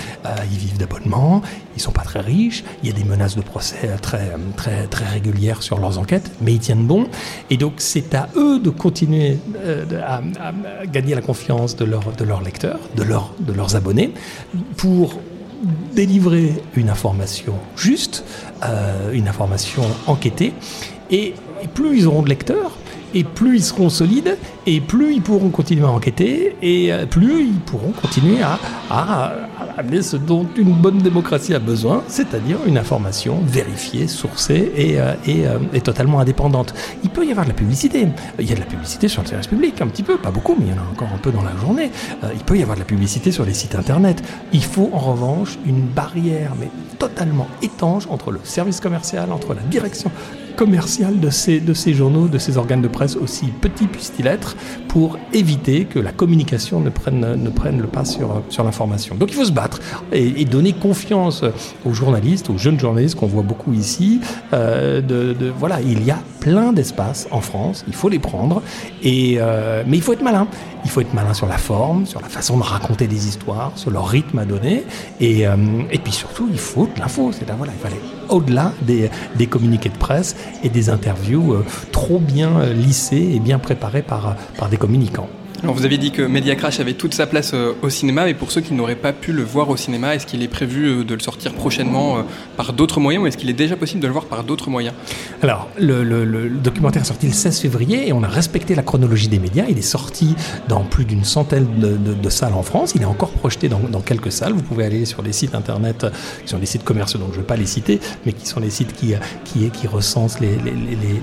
ils 0.50 0.58
vivent 0.58 0.78
d'abonnements, 0.78 1.42
ils 1.76 1.80
sont 1.80 1.92
pas 1.92 2.02
très 2.02 2.20
riches, 2.20 2.64
il 2.82 2.88
y 2.88 2.92
a 2.92 2.96
des 2.96 3.04
menaces 3.04 3.36
de 3.36 3.42
procès 3.42 3.88
très, 4.00 4.32
très, 4.56 4.86
très 4.88 4.95
régulières 5.04 5.62
sur 5.62 5.78
leurs 5.78 5.98
enquêtes, 5.98 6.30
mais 6.40 6.54
ils 6.54 6.58
tiennent 6.58 6.86
bon. 6.86 7.06
Et 7.50 7.56
donc 7.56 7.74
c'est 7.78 8.14
à 8.14 8.28
eux 8.36 8.58
de 8.58 8.70
continuer 8.70 9.38
à, 10.06 10.20
gagner 10.86 11.14
la 11.14 11.20
confiance 11.20 11.76
de, 11.76 11.84
leur, 11.84 12.12
de 12.12 12.24
leurs 12.24 12.42
lecteurs, 12.42 12.80
de, 12.96 13.02
leur, 13.02 13.32
de 13.40 13.52
leurs 13.52 13.76
abonnés, 13.76 14.12
pour 14.76 15.20
délivrer 15.94 16.52
une 16.74 16.90
information 16.90 17.54
juste, 17.76 18.24
euh, 18.64 19.12
une 19.12 19.28
information 19.28 19.82
enquêtée. 20.06 20.52
Et, 21.10 21.34
plus 21.74 21.98
ils 21.98 22.06
auront 22.06 22.22
de 22.22 22.28
lecteurs, 22.28 22.72
et 23.14 23.24
plus 23.24 23.56
ils 23.56 23.64
seront 23.64 23.88
solides, 23.88 24.36
et 24.66 24.80
plus 24.80 25.14
ils 25.14 25.22
pourront 25.22 25.48
continuer 25.48 25.84
à 25.84 25.90
enquêter, 25.90 26.54
et 26.60 26.92
euh, 26.92 27.06
plus 27.06 27.44
ils 27.44 27.60
pourront 27.60 27.92
continuer 27.92 28.38
à, 28.42 29.32
amener 29.76 30.02
ce 30.02 30.16
dont 30.16 30.47
une 30.56 30.73
bonne 30.73 30.99
démocratie 30.99 31.54
a 31.54 31.59
besoin, 31.59 32.02
c'est-à-dire 32.09 32.59
une 32.66 32.78
information 32.78 33.40
vérifiée, 33.45 34.09
sourcée 34.09 34.73
et, 34.76 34.99
euh, 34.99 35.59
et, 35.73 35.80
totalement 35.80 36.21
indépendante. 36.21 36.75
Il 37.04 37.11
peut 37.11 37.25
y 37.26 37.30
avoir 37.30 37.45
de 37.45 37.50
la 37.50 37.56
publicité. 37.56 38.09
Il 38.38 38.49
y 38.49 38.52
a 38.52 38.54
de 38.54 38.61
la 38.61 38.66
publicité 38.66 39.09
sur 39.09 39.23
le 39.23 39.28
service 39.28 39.47
public, 39.47 39.80
un 39.80 39.88
petit 39.88 40.02
peu, 40.02 40.16
pas 40.16 40.30
beaucoup, 40.30 40.56
mais 40.59 40.66
il 40.66 40.71
y 40.71 40.78
en 40.78 40.83
a 40.83 40.90
encore 40.90 41.09
un 41.14 41.18
peu 41.18 41.30
dans 41.30 41.42
la 41.42 41.56
journée. 41.56 41.90
il 42.33 42.40
peut 42.40 42.56
y 42.56 42.62
avoir 42.62 42.76
de 42.76 42.80
la 42.80 42.87
publicité 42.87 43.30
sur 43.30 43.45
les 43.45 43.54
sites 43.54 43.75
internet. 43.75 44.23
Il 44.52 44.64
faut 44.64 44.90
en 44.92 44.99
revanche 44.99 45.59
une 45.66 45.80
barrière, 45.80 46.52
mais 46.59 46.68
totalement 46.99 47.49
étanche 47.62 48.06
entre 48.09 48.30
le 48.30 48.40
service 48.42 48.80
commercial, 48.80 49.33
entre 49.33 49.54
la 49.54 49.62
direction 49.62 50.11
commerciale 50.56 51.20
de 51.20 51.30
ces, 51.30 51.60
de 51.60 51.75
ces 51.75 51.94
journaux, 51.94 52.28
de 52.28 52.38
ces 52.38 52.56
organes 52.56 52.82
de 52.82 52.88
presse, 52.88 53.16
aussi 53.16 53.46
petits 53.46 53.86
puissent-ils 53.86 54.26
être, 54.26 54.56
pour 54.88 55.18
éviter 55.32 55.84
que 55.84 55.98
la 55.98 56.12
communication 56.12 56.80
ne 56.80 56.90
prenne, 56.90 57.20
ne 57.36 57.50
prenne 57.50 57.80
le 57.80 57.86
pas 57.86 58.04
sur, 58.04 58.42
sur 58.48 58.64
l'information. 58.64 59.14
Donc 59.14 59.30
il 59.30 59.34
faut 59.34 59.44
se 59.44 59.52
battre 59.52 59.80
et, 60.12 60.44
donner 60.46 60.72
confiance 60.72 61.44
aux 61.84 61.92
journalistes, 61.92 62.50
aux 62.50 62.58
jeunes 62.58 62.80
journalistes 62.80 63.16
qu'on 63.16 63.26
voit 63.26 63.42
beaucoup 63.42 63.72
ici. 63.72 64.20
Euh, 64.52 65.00
de, 65.00 65.52
voilà, 65.58 65.80
il 65.80 66.02
y 66.04 66.10
a 66.10 66.18
plein 66.40 66.72
d'espaces 66.72 67.28
en 67.30 67.40
France, 67.40 67.84
il 67.86 67.94
faut 67.94 68.08
les 68.08 68.18
prendre, 68.18 68.62
et, 69.02 69.36
euh, 69.38 69.82
mais 69.86 69.96
il 69.96 70.02
faut 70.02 70.12
être 70.12 70.22
malin. 70.22 70.46
Il 70.84 70.90
faut 70.90 71.00
être 71.00 71.14
malin 71.14 71.34
sur 71.34 71.48
la 71.48 71.58
forme, 71.58 72.06
sur 72.06 72.20
la 72.20 72.28
façon 72.28 72.56
de 72.56 72.62
raconter 72.62 73.08
des 73.08 73.26
histoires, 73.28 73.72
sur 73.75 73.90
leur 73.90 74.06
rythme 74.06 74.38
à 74.38 74.44
donner. 74.44 74.84
Et, 75.20 75.46
euh, 75.46 75.56
et 75.90 75.98
puis 75.98 76.12
surtout, 76.12 76.48
il 76.50 76.58
faut 76.58 76.86
de 76.86 77.00
l'info. 77.00 77.30
C'est 77.32 77.44
voilà, 77.50 77.72
il 77.72 77.82
fallait 77.82 78.15
au-delà 78.28 78.73
des, 78.83 79.11
des, 79.37 79.47
communiqués 79.47 79.88
de 79.88 79.97
presse 79.97 80.37
et 80.62 80.68
des 80.68 80.90
interviews 80.90 81.54
euh, 81.54 81.64
trop 81.92 82.18
bien 82.18 82.61
euh, 82.61 82.73
lissées 82.73 83.33
et 83.35 83.40
bien 83.40 83.59
préparées 83.59 84.02
par, 84.02 84.37
par 84.59 84.68
des 84.68 84.76
communicants 84.76 85.28
vous 85.62 85.84
avez 85.84 85.98
dit 85.98 86.10
que 86.10 86.22
Media 86.22 86.54
Crash 86.54 86.80
avait 86.80 86.94
toute 86.94 87.14
sa 87.14 87.26
place 87.26 87.52
euh, 87.54 87.72
au 87.82 87.90
cinéma, 87.90 88.25
mais 88.25 88.34
pour 88.34 88.50
ceux 88.50 88.60
qui 88.60 88.75
n'auraient 88.75 88.94
pas 88.94 89.12
pu 89.12 89.32
le 89.32 89.42
voir 89.42 89.68
au 89.68 89.76
cinéma, 89.76 90.14
est-ce 90.14 90.26
qu'il 90.26 90.42
est 90.42 90.48
prévu 90.48 90.86
euh, 90.86 91.04
de 91.04 91.14
le 91.14 91.20
sortir 91.20 91.54
prochainement 91.54 92.18
euh, 92.18 92.22
par 92.56 92.72
d'autres 92.72 93.00
moyens 93.00 93.25
ou 93.25 93.26
est-ce 93.26 93.36
qu'il 93.36 93.50
est 93.50 93.54
déjà 93.54 93.76
possible 93.76 94.00
de 94.00 94.06
le 94.06 94.12
voir 94.12 94.26
par 94.26 94.44
d'autres 94.44 94.70
moyens? 94.70 94.94
Alors, 95.42 95.68
le, 95.78 96.48
documentaire 96.48 97.02
est 97.02 97.06
sorti 97.06 97.26
le 97.26 97.32
16 97.32 97.60
février 97.60 98.08
et 98.08 98.12
on 98.12 98.22
a 98.22 98.28
respecté 98.28 98.75
la 98.75 98.82
chronologie 98.82 99.28
des 99.28 99.38
médias. 99.38 99.64
Il 99.68 99.78
est 99.78 99.82
sorti 99.82 100.34
dans 100.68 100.82
plus 100.82 101.04
d'une 101.04 101.25
centaine 101.25 101.66
de, 101.78 102.30
salles 102.30 102.54
en 102.54 102.62
France. 102.62 102.92
Il 102.94 103.02
est 103.02 103.06
encore 103.06 103.30
projeté 103.30 103.68
dans, 103.68 104.00
quelques 104.00 104.32
salles. 104.32 104.52
Vous 104.52 104.62
pouvez 104.62 104.84
aller 104.84 105.04
sur 105.04 105.22
les 105.22 105.32
sites 105.32 105.54
internet 105.54 106.06
qui 106.42 106.48
sont 106.48 106.58
des 106.58 106.66
sites 106.66 106.84
commerciaux, 106.84 107.18
donc 107.18 107.30
je 107.30 107.36
ne 107.36 107.40
vais 107.42 107.46
pas 107.46 107.56
les 107.56 107.66
citer, 107.66 108.00
mais 108.25 108.32
qui 108.32 108.46
sont 108.46 108.60
les 108.60 108.70
sites 108.70 108.92
qui, 108.94 109.14
recensent 109.86 110.40
les, 110.40 110.58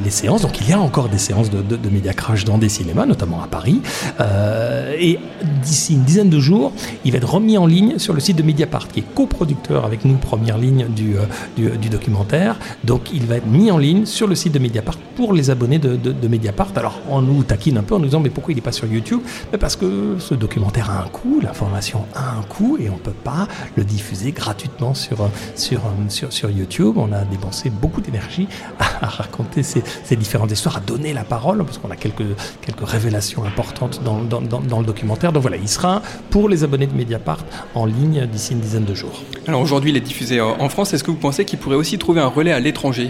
les, 0.04 0.10
séances. 0.10 0.42
Donc 0.42 0.60
il 0.62 0.70
y 0.70 0.74
a 0.74 0.80
encore 0.80 1.10
des 1.10 1.18
séances 1.18 1.50
de, 1.50 1.62
de, 1.62 1.90
Media 1.90 2.14
Crash 2.14 2.46
dans 2.46 2.58
des 2.58 2.70
cinémas, 2.70 3.06
notamment 3.06 3.42
à 3.42 3.48
Paris. 3.48 3.82
Euh, 4.24 4.96
et 4.98 5.20
d'ici 5.62 5.94
une 5.94 6.04
dizaine 6.04 6.30
de 6.30 6.40
jours, 6.40 6.72
il 7.04 7.12
va 7.12 7.18
être 7.18 7.30
remis 7.30 7.58
en 7.58 7.66
ligne 7.66 8.00
sur 8.00 8.14
le 8.14 8.20
site 8.20 8.38
de 8.38 8.44
Mediapart, 8.44 8.88
qui 8.88 9.02
est 9.02 9.14
coproducteur 9.14 9.86
avec 9.86 10.06
nous, 10.06 10.16
première 10.16 10.58
ligne 10.58 10.88
du, 10.88 11.16
euh, 11.18 11.76
du, 11.78 11.90
documentaire. 11.90 12.58
Donc 12.84 13.12
il 13.14 13.26
va 13.26 13.36
être 13.38 13.48
mis 13.48 13.72
en 13.72 13.78
ligne 13.78 14.06
sur 14.06 14.28
le 14.28 14.36
site 14.36 14.54
de 14.54 14.60
Mediapart 14.60 14.98
pour 15.16 15.34
les 15.34 15.50
abonnés 15.50 15.80
de, 15.80 15.96
de, 15.96 16.28
Mediapart. 16.28 16.70
Alors 16.76 17.00
on 17.10 17.22
nous 17.22 17.44
taquine 17.44 17.78
un 17.78 17.84
peu 17.84 17.96
en 17.96 18.00
nous 18.00 18.06
disant 18.06 18.20
mais 18.20 18.30
pourquoi 18.30 18.54
il 18.54 18.56
n'est 18.56 18.62
pas 18.62 18.72
sur 18.72 18.88
YouTube? 18.88 19.22
Mais 19.52 19.58
Parce 19.58 19.76
que 19.76 20.16
ce 20.20 20.34
documentaire 20.34 20.90
a 20.90 21.04
un 21.04 21.08
coût, 21.08 21.40
l'information 21.42 22.06
a 22.16 22.38
un 22.38 22.44
coût 22.44 22.78
et 22.80 22.90
on 22.90 22.94
ne 22.94 23.00
peut 23.00 23.12
pas 23.12 23.48
le 23.76 23.84
diffuser 23.84 24.32
gratuitement 24.32 24.94
sur, 24.94 25.30
sur, 25.56 25.82
sur, 26.10 26.32
sur 26.32 26.50
YouTube. 26.50 26.98
On 26.98 27.12
a 27.12 27.24
dépensé 27.26 27.70
beaucoup 27.70 28.02
d'énergie 28.02 28.48
à, 28.80 29.08
raconter 29.08 29.64
ces, 29.64 29.84
ces, 30.04 30.16
différentes 30.16 30.52
histoires, 30.52 30.78
à 30.78 30.80
donner 30.80 31.14
la 31.14 31.24
parole, 31.24 31.64
parce 31.64 31.78
qu'on 31.78 31.92
a 31.92 31.96
quelques, 31.96 32.24
quelques 32.62 32.88
révélations 32.88 33.44
importantes 33.44 34.02
dans, 34.04 34.13
dans, 34.22 34.42
dans, 34.42 34.80
le 34.80 34.86
documentaire. 34.86 35.32
Donc 35.32 35.42
voilà, 35.42 35.58
il 35.58 35.68
sera 35.68 36.02
pour 36.30 36.50
les 36.50 36.64
abonnés 36.64 36.88
de 36.88 36.94
Mediapart 36.94 37.40
en 37.76 37.86
ligne 37.86 38.28
d'ici 38.32 38.54
une 38.54 38.60
dizaine 38.60 38.86
de 38.86 38.94
jours. 38.94 39.22
Alors 39.48 39.62
aujourd'hui, 39.62 39.92
il 39.92 39.98
est 39.98 40.02
diffusé 40.02 40.40
en 40.40 40.70
France. 40.70 40.94
Est-ce 40.94 41.04
que 41.04 41.12
vous 41.12 41.18
pensez 41.18 41.46
qu'il 41.46 41.60
pourrait 41.60 41.76
aussi 41.76 41.98
trouver 41.98 42.22
un 42.22 42.28
relais 42.28 42.52
à 42.52 42.60
l'étranger? 42.60 43.10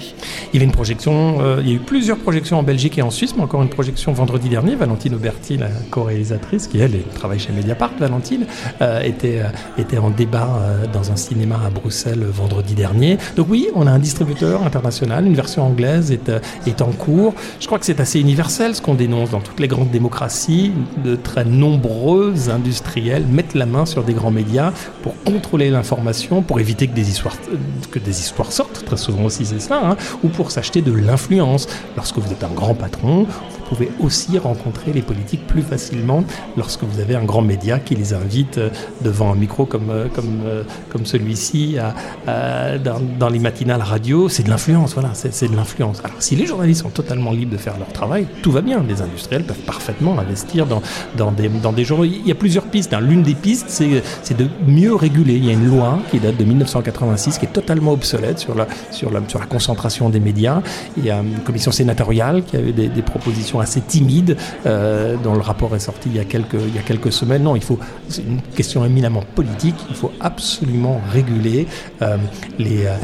Il 0.51 0.55
y 0.55 0.57
avait 0.57 0.65
une 0.65 0.71
projection, 0.71 1.37
euh, 1.41 1.61
il 1.61 1.69
y 1.69 1.71
a 1.71 1.75
eu 1.75 1.79
plusieurs 1.79 2.17
projections 2.17 2.57
en 2.57 2.63
Belgique 2.63 2.97
et 2.97 3.01
en 3.01 3.11
Suisse, 3.11 3.35
mais 3.35 3.43
encore 3.43 3.61
une 3.61 3.69
projection 3.69 4.13
vendredi 4.13 4.49
dernier. 4.49 4.75
Valentine 4.75 5.15
Auberti, 5.15 5.57
la 5.57 5.69
co-réalisatrice, 5.91 6.67
qui 6.67 6.79
elle 6.79 7.03
travaille 7.13 7.39
chez 7.39 7.51
Mediapart, 7.51 7.91
Valentine, 7.99 8.45
euh, 8.81 9.01
était, 9.01 9.41
euh, 9.41 9.81
était 9.81 9.97
en 9.97 10.09
débat 10.09 10.49
dans 10.91 11.11
un 11.11 11.15
cinéma 11.15 11.59
à 11.65 11.69
Bruxelles 11.69 12.23
vendredi 12.23 12.73
dernier. 12.73 13.17
Donc 13.35 13.47
oui, 13.49 13.67
on 13.75 13.87
a 13.87 13.91
un 13.91 13.99
distributeur 13.99 14.63
international, 14.63 15.25
une 15.25 15.35
version 15.35 15.65
anglaise 15.65 16.11
est, 16.11 16.31
est 16.65 16.81
en 16.81 16.91
cours. 16.91 17.33
Je 17.59 17.67
crois 17.67 17.79
que 17.79 17.85
c'est 17.85 17.99
assez 17.99 18.19
universel 18.19 18.75
ce 18.75 18.81
qu'on 18.81 18.95
dénonce 18.95 19.31
dans 19.31 19.39
toutes 19.39 19.59
les 19.59 19.67
grandes 19.67 19.91
démocraties. 19.91 20.71
De 20.97 21.15
très 21.15 21.43
nombreux 21.43 22.49
industriels 22.49 23.25
mettent 23.25 23.55
la 23.55 23.65
main 23.65 23.85
sur 23.85 24.03
des 24.03 24.13
grands 24.13 24.31
médias 24.31 24.71
pour 25.01 25.15
contrôler 25.23 25.69
l'information, 25.69 26.41
pour 26.41 26.59
éviter 26.59 26.87
que 26.87 26.93
des 26.93 27.09
histoires, 27.09 28.51
sortent, 28.51 28.85
très 28.85 28.97
souvent 28.97 29.23
aussi 29.23 29.45
c'est 29.45 29.59
ça, 29.59 29.81
hein, 29.83 29.97
ou 30.23 30.29
pour 30.29 30.51
s'acheter 30.51 30.81
de 30.81 30.91
l'influence. 30.91 31.67
Lorsque 31.95 32.17
vous 32.17 32.31
êtes 32.31 32.43
un 32.43 32.53
grand 32.53 32.75
patron, 32.75 33.27
vous 33.63 33.75
pouvez 33.75 33.91
aussi 33.99 34.37
rencontrer 34.37 34.93
les 34.93 35.01
politiques 35.01 35.47
plus 35.47 35.61
facilement 35.61 36.23
lorsque 36.57 36.83
vous 36.83 36.99
avez 36.99 37.15
un 37.15 37.23
grand 37.23 37.41
média 37.41 37.79
qui 37.79 37.95
les 37.95 38.13
invite 38.13 38.57
euh, 38.57 38.69
devant 39.01 39.31
un 39.31 39.35
micro 39.35 39.65
comme, 39.65 39.89
euh, 39.89 40.07
comme, 40.13 40.41
euh, 40.45 40.63
comme 40.89 41.05
celui-ci 41.05 41.77
dans, 42.25 43.01
dans, 43.19 43.29
les 43.29 43.39
matinales 43.39 43.81
radio. 43.81 44.29
C'est 44.29 44.43
de 44.43 44.49
l'influence, 44.49 44.93
voilà, 44.93 45.11
c'est 45.13 45.49
de 45.49 45.55
l'influence. 45.55 46.01
Alors 46.03 46.21
si 46.21 46.35
les 46.35 46.45
journalistes 46.45 46.81
sont 46.81 46.89
totalement 46.89 47.31
libres 47.31 47.51
de 47.51 47.57
faire 47.57 47.77
leur 47.77 47.91
travail, 47.91 48.27
tout 48.41 48.51
va 48.51 48.61
bien. 48.61 48.83
Les 48.87 49.01
industriels 49.01 49.43
peuvent 49.43 49.57
parfaitement 49.65 50.17
investir 50.19 50.65
dans, 50.65 50.81
dans, 51.17 51.31
des, 51.31 51.49
dans 51.49 51.73
des 51.73 51.85
journaux. 51.85 52.05
Il 52.05 52.27
y 52.27 52.31
a 52.31 52.35
plusieurs 52.35 52.65
pistes. 52.65 52.93
Hein. 52.93 53.01
L'une 53.01 53.23
des 53.23 53.35
pistes, 53.35 53.69
c'est 53.69 54.37
de 54.37 54.47
mieux 54.67 54.93
réguler. 54.93 55.35
Il 55.35 55.45
y 55.45 55.49
a 55.49 55.53
une 55.53 55.67
loi 55.67 55.99
qui 56.11 56.19
date 56.19 56.37
de 56.37 56.43
1986 56.43 57.37
qui 57.37 57.45
est 57.45 57.53
totalement 57.53 57.91
obsolète 57.91 58.39
sur 58.39 58.55
la, 58.55 58.67
sur 58.91 59.09
la, 59.11 59.21
sur 59.27 59.39
la 59.39 59.45
concentration 59.45 60.09
des 60.09 60.19
médias. 60.19 60.61
Il 60.97 61.05
y 61.05 61.11
a 61.11 61.19
une 61.19 61.39
commission 61.39 61.71
sénatoriale 61.71 62.43
qui 62.43 62.57
avait 62.57 62.73
des, 62.73 62.89
des 62.89 63.01
propositions 63.01 63.52
assez 63.59 63.81
timide, 63.81 64.37
euh, 64.65 65.15
dont 65.17 65.33
le 65.33 65.41
rapport 65.41 65.75
est 65.75 65.79
sorti 65.79 66.09
il 66.09 66.15
y 66.15 66.19
a 66.19 66.25
quelques, 66.25 66.53
il 66.53 66.75
y 66.75 66.79
a 66.79 66.81
quelques 66.81 67.11
semaines. 67.11 67.43
Non, 67.43 67.55
il 67.55 67.63
faut, 67.63 67.79
c'est 68.09 68.23
une 68.23 68.41
question 68.41 68.85
éminemment 68.85 69.23
politique, 69.35 69.75
il 69.89 69.95
faut 69.95 70.11
absolument 70.19 71.01
réguler 71.11 71.67
euh, 72.01 72.17
euh, 72.59 72.95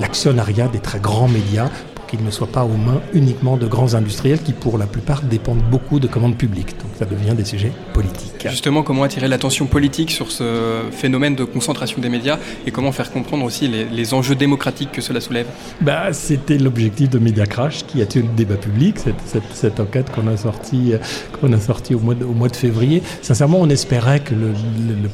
l'actionnariat 0.00 0.68
des 0.68 0.80
très 0.80 1.00
grands 1.00 1.28
médias 1.28 1.70
qu'il 2.12 2.22
ne 2.22 2.30
soit 2.30 2.46
pas 2.46 2.64
aux 2.64 2.76
mains 2.76 3.00
uniquement 3.14 3.56
de 3.56 3.66
grands 3.66 3.94
industriels 3.94 4.42
qui, 4.42 4.52
pour 4.52 4.76
la 4.76 4.86
plupart, 4.86 5.22
dépendent 5.22 5.62
beaucoup 5.70 5.98
de 5.98 6.06
commandes 6.06 6.36
publiques. 6.36 6.76
Donc 6.78 6.90
ça 6.98 7.06
devient 7.06 7.34
des 7.34 7.44
sujets 7.46 7.72
politiques. 7.94 8.46
Justement, 8.50 8.82
comment 8.82 9.02
attirer 9.04 9.28
l'attention 9.28 9.64
politique 9.64 10.10
sur 10.10 10.30
ce 10.30 10.82
phénomène 10.90 11.36
de 11.36 11.44
concentration 11.44 12.02
des 12.02 12.10
médias 12.10 12.38
et 12.66 12.70
comment 12.70 12.92
faire 12.92 13.10
comprendre 13.10 13.46
aussi 13.46 13.66
les, 13.66 14.14
enjeux 14.14 14.34
démocratiques 14.34 14.92
que 14.92 15.00
cela 15.00 15.22
soulève? 15.22 15.46
Bah, 15.80 16.12
C'était 16.12 16.58
l'objectif 16.58 17.08
de 17.08 17.18
Media 17.18 17.46
Crash 17.46 17.86
qui 17.86 18.02
a 18.02 18.06
tué 18.06 18.20
le 18.20 18.28
débat 18.36 18.56
public, 18.56 18.96
cette, 18.98 19.42
cette, 19.54 19.80
enquête 19.80 20.10
qu'on 20.10 20.26
a 20.26 20.36
sortie 20.36 20.92
qu'on 21.40 21.52
a 21.54 21.60
sorti 21.60 21.94
au, 21.94 21.98
mois 21.98 22.14
de, 22.14 22.24
au 22.24 22.34
mois 22.34 22.48
de 22.48 22.56
février. 22.56 23.02
Sincèrement, 23.22 23.58
on 23.58 23.70
espérait 23.70 24.20
que 24.20 24.34
le, 24.34 24.52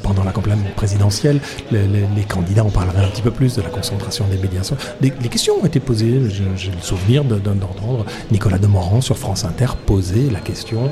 pendant 0.03 0.25
la 0.25 0.31
campagne 0.31 0.59
présidentielle, 0.75 1.39
les, 1.71 1.79
candidats 2.27 2.65
en 2.65 2.69
parleraient 2.69 3.05
un 3.05 3.09
petit 3.09 3.21
peu 3.21 3.31
plus 3.31 3.55
de 3.55 3.61
la 3.61 3.69
concentration 3.69 4.25
des 4.27 4.37
médias. 4.37 4.69
Les, 5.01 5.11
questions 5.29 5.53
ont 5.61 5.65
été 5.65 5.79
posées, 5.79 6.19
je, 6.29 6.71
souvenir 6.89 7.23
d'entendre 7.23 8.03
Nicolas 8.31 8.57
Demorand 8.57 9.01
sur 9.01 9.17
France 9.17 9.45
Inter 9.45 9.67
poser 9.85 10.29
la 10.31 10.39
question 10.39 10.89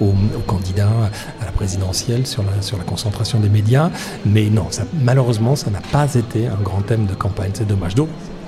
aux, 0.00 0.14
candidats 0.46 1.10
à 1.42 1.44
la 1.44 1.52
présidentielle 1.52 2.26
sur 2.26 2.42
la, 2.42 2.84
concentration 2.84 3.38
des 3.40 3.50
médias. 3.50 3.90
Mais 4.24 4.46
non, 4.48 4.68
malheureusement, 5.02 5.54
ça 5.54 5.70
n'a 5.70 5.82
pas 5.92 6.14
été 6.14 6.46
un 6.46 6.62
grand 6.62 6.80
thème 6.80 7.06
de 7.06 7.14
campagne. 7.14 7.50
C'est 7.52 7.66
dommage. 7.66 7.94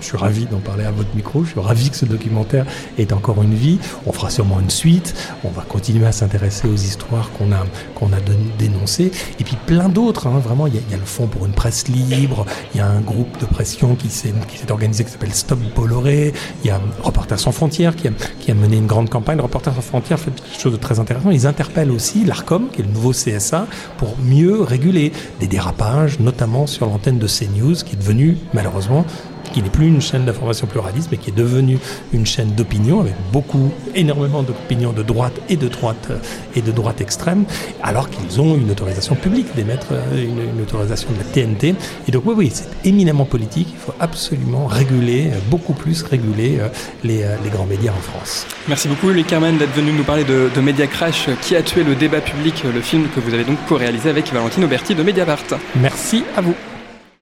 Je 0.00 0.06
suis 0.06 0.16
ravi 0.16 0.46
d'en 0.46 0.58
parler 0.58 0.84
à 0.84 0.90
votre 0.90 1.14
micro. 1.14 1.44
Je 1.44 1.50
suis 1.50 1.60
ravi 1.60 1.90
que 1.90 1.96
ce 1.96 2.06
documentaire 2.06 2.66
ait 2.98 3.12
encore 3.12 3.42
une 3.42 3.54
vie. 3.54 3.78
On 4.06 4.12
fera 4.12 4.30
sûrement 4.30 4.60
une 4.60 4.70
suite. 4.70 5.14
On 5.44 5.50
va 5.50 5.62
continuer 5.62 6.06
à 6.06 6.12
s'intéresser 6.12 6.68
aux 6.68 6.74
histoires 6.74 7.30
qu'on 7.32 7.52
a, 7.52 7.64
qu'on 7.94 8.12
a 8.12 8.20
dénoncées. 8.58 9.10
Et 9.40 9.44
puis 9.44 9.56
plein 9.66 9.88
d'autres. 9.88 10.26
Hein. 10.26 10.38
Vraiment, 10.38 10.66
il 10.66 10.74
y, 10.74 10.78
a, 10.78 10.96
le 10.96 11.04
Fonds 11.04 11.26
pour 11.26 11.46
une 11.46 11.52
presse 11.52 11.88
libre. 11.88 12.46
Il 12.74 12.78
y 12.78 12.80
a 12.80 12.86
un 12.86 13.00
groupe 13.00 13.40
de 13.40 13.46
pression 13.46 13.94
qui 13.94 14.08
s'est 14.08 14.32
organisé 14.70 15.04
qui 15.04 15.10
s'appelle 15.10 15.34
Stop 15.34 15.58
Bolloré. 15.74 16.32
Il 16.64 16.68
y 16.68 16.70
a 16.70 16.80
Reporters 17.02 17.40
sans 17.40 17.52
frontières 17.52 17.96
qui 17.96 18.08
a, 18.08 18.10
qui 18.40 18.50
a 18.50 18.54
mené 18.54 18.76
une 18.76 18.86
grande 18.86 19.08
campagne. 19.08 19.40
Reporters 19.40 19.74
sans 19.74 19.80
frontières 19.80 20.18
fait 20.18 20.30
quelque 20.30 20.60
chose 20.60 20.72
de 20.72 20.78
très 20.78 21.00
intéressant. 21.00 21.30
Ils 21.30 21.46
interpellent 21.46 21.90
aussi 21.90 22.24
l'ARCOM, 22.24 22.68
qui 22.72 22.82
est 22.82 22.84
le 22.84 22.92
nouveau 22.92 23.12
CSA, 23.12 23.66
pour 23.96 24.16
mieux 24.18 24.62
réguler 24.62 25.12
des 25.40 25.46
dérapages, 25.46 26.20
notamment 26.20 26.66
sur 26.66 26.86
l'antenne 26.86 27.18
de 27.18 27.26
CNews, 27.26 27.74
qui 27.84 27.94
est 27.94 27.98
devenue 27.98 28.36
malheureusement 28.52 29.04
qui 29.50 29.62
n'est 29.62 29.70
plus 29.70 29.86
une 29.86 30.00
chaîne 30.00 30.24
d'information 30.24 30.66
pluraliste, 30.66 31.08
mais 31.10 31.16
qui 31.16 31.30
est 31.30 31.36
devenue 31.36 31.78
une 32.12 32.26
chaîne 32.26 32.50
d'opinion 32.50 33.00
avec 33.00 33.14
beaucoup, 33.32 33.70
énormément 33.94 34.42
d'opinions 34.42 34.92
de 34.92 35.02
droite 35.02 35.34
et 35.48 35.56
de 35.56 35.68
droite 35.68 36.08
euh, 36.10 36.18
et 36.56 36.62
de 36.62 36.70
droite 36.70 37.00
extrême, 37.00 37.44
alors 37.82 38.10
qu'ils 38.10 38.40
ont 38.40 38.56
une 38.56 38.70
autorisation 38.70 39.14
publique 39.14 39.54
d'émettre 39.54 39.88
euh, 39.92 40.24
une, 40.24 40.62
autorisation 40.62 41.08
de 41.12 41.18
la 41.18 41.24
TNT. 41.24 41.74
Et 42.08 42.10
donc 42.10 42.24
oui, 42.26 42.34
oui, 42.36 42.50
c'est 42.52 42.68
éminemment 42.84 43.24
politique. 43.24 43.68
Il 43.72 43.78
faut 43.78 43.94
absolument 44.00 44.66
réguler, 44.66 45.28
euh, 45.32 45.38
beaucoup 45.50 45.72
plus 45.72 46.02
réguler 46.02 46.58
les, 47.04 47.24
les 47.42 47.50
grands 47.50 47.66
médias 47.66 47.92
en 47.92 48.00
France. 48.00 48.46
Merci 48.68 48.88
beaucoup, 48.88 49.08
Louis 49.08 49.24
Kerman, 49.24 49.56
d'être 49.56 49.74
venu 49.74 49.92
nous 49.92 50.04
parler 50.04 50.24
de, 50.24 50.50
de 50.54 50.60
Media 50.60 50.86
Crash, 50.86 51.28
qui 51.42 51.56
a 51.56 51.62
tué 51.62 51.84
le 51.84 51.94
débat 51.94 52.20
public, 52.20 52.64
le 52.64 52.80
film 52.80 53.08
que 53.14 53.20
vous 53.20 53.34
avez 53.34 53.44
donc 53.44 53.58
co-réalisé 53.68 54.10
avec 54.10 54.32
Valentine 54.32 54.64
Auberti 54.64 54.94
de 54.94 55.02
Mediapart. 55.02 55.44
Merci 55.76 56.24
à 56.36 56.40
vous. 56.40 56.54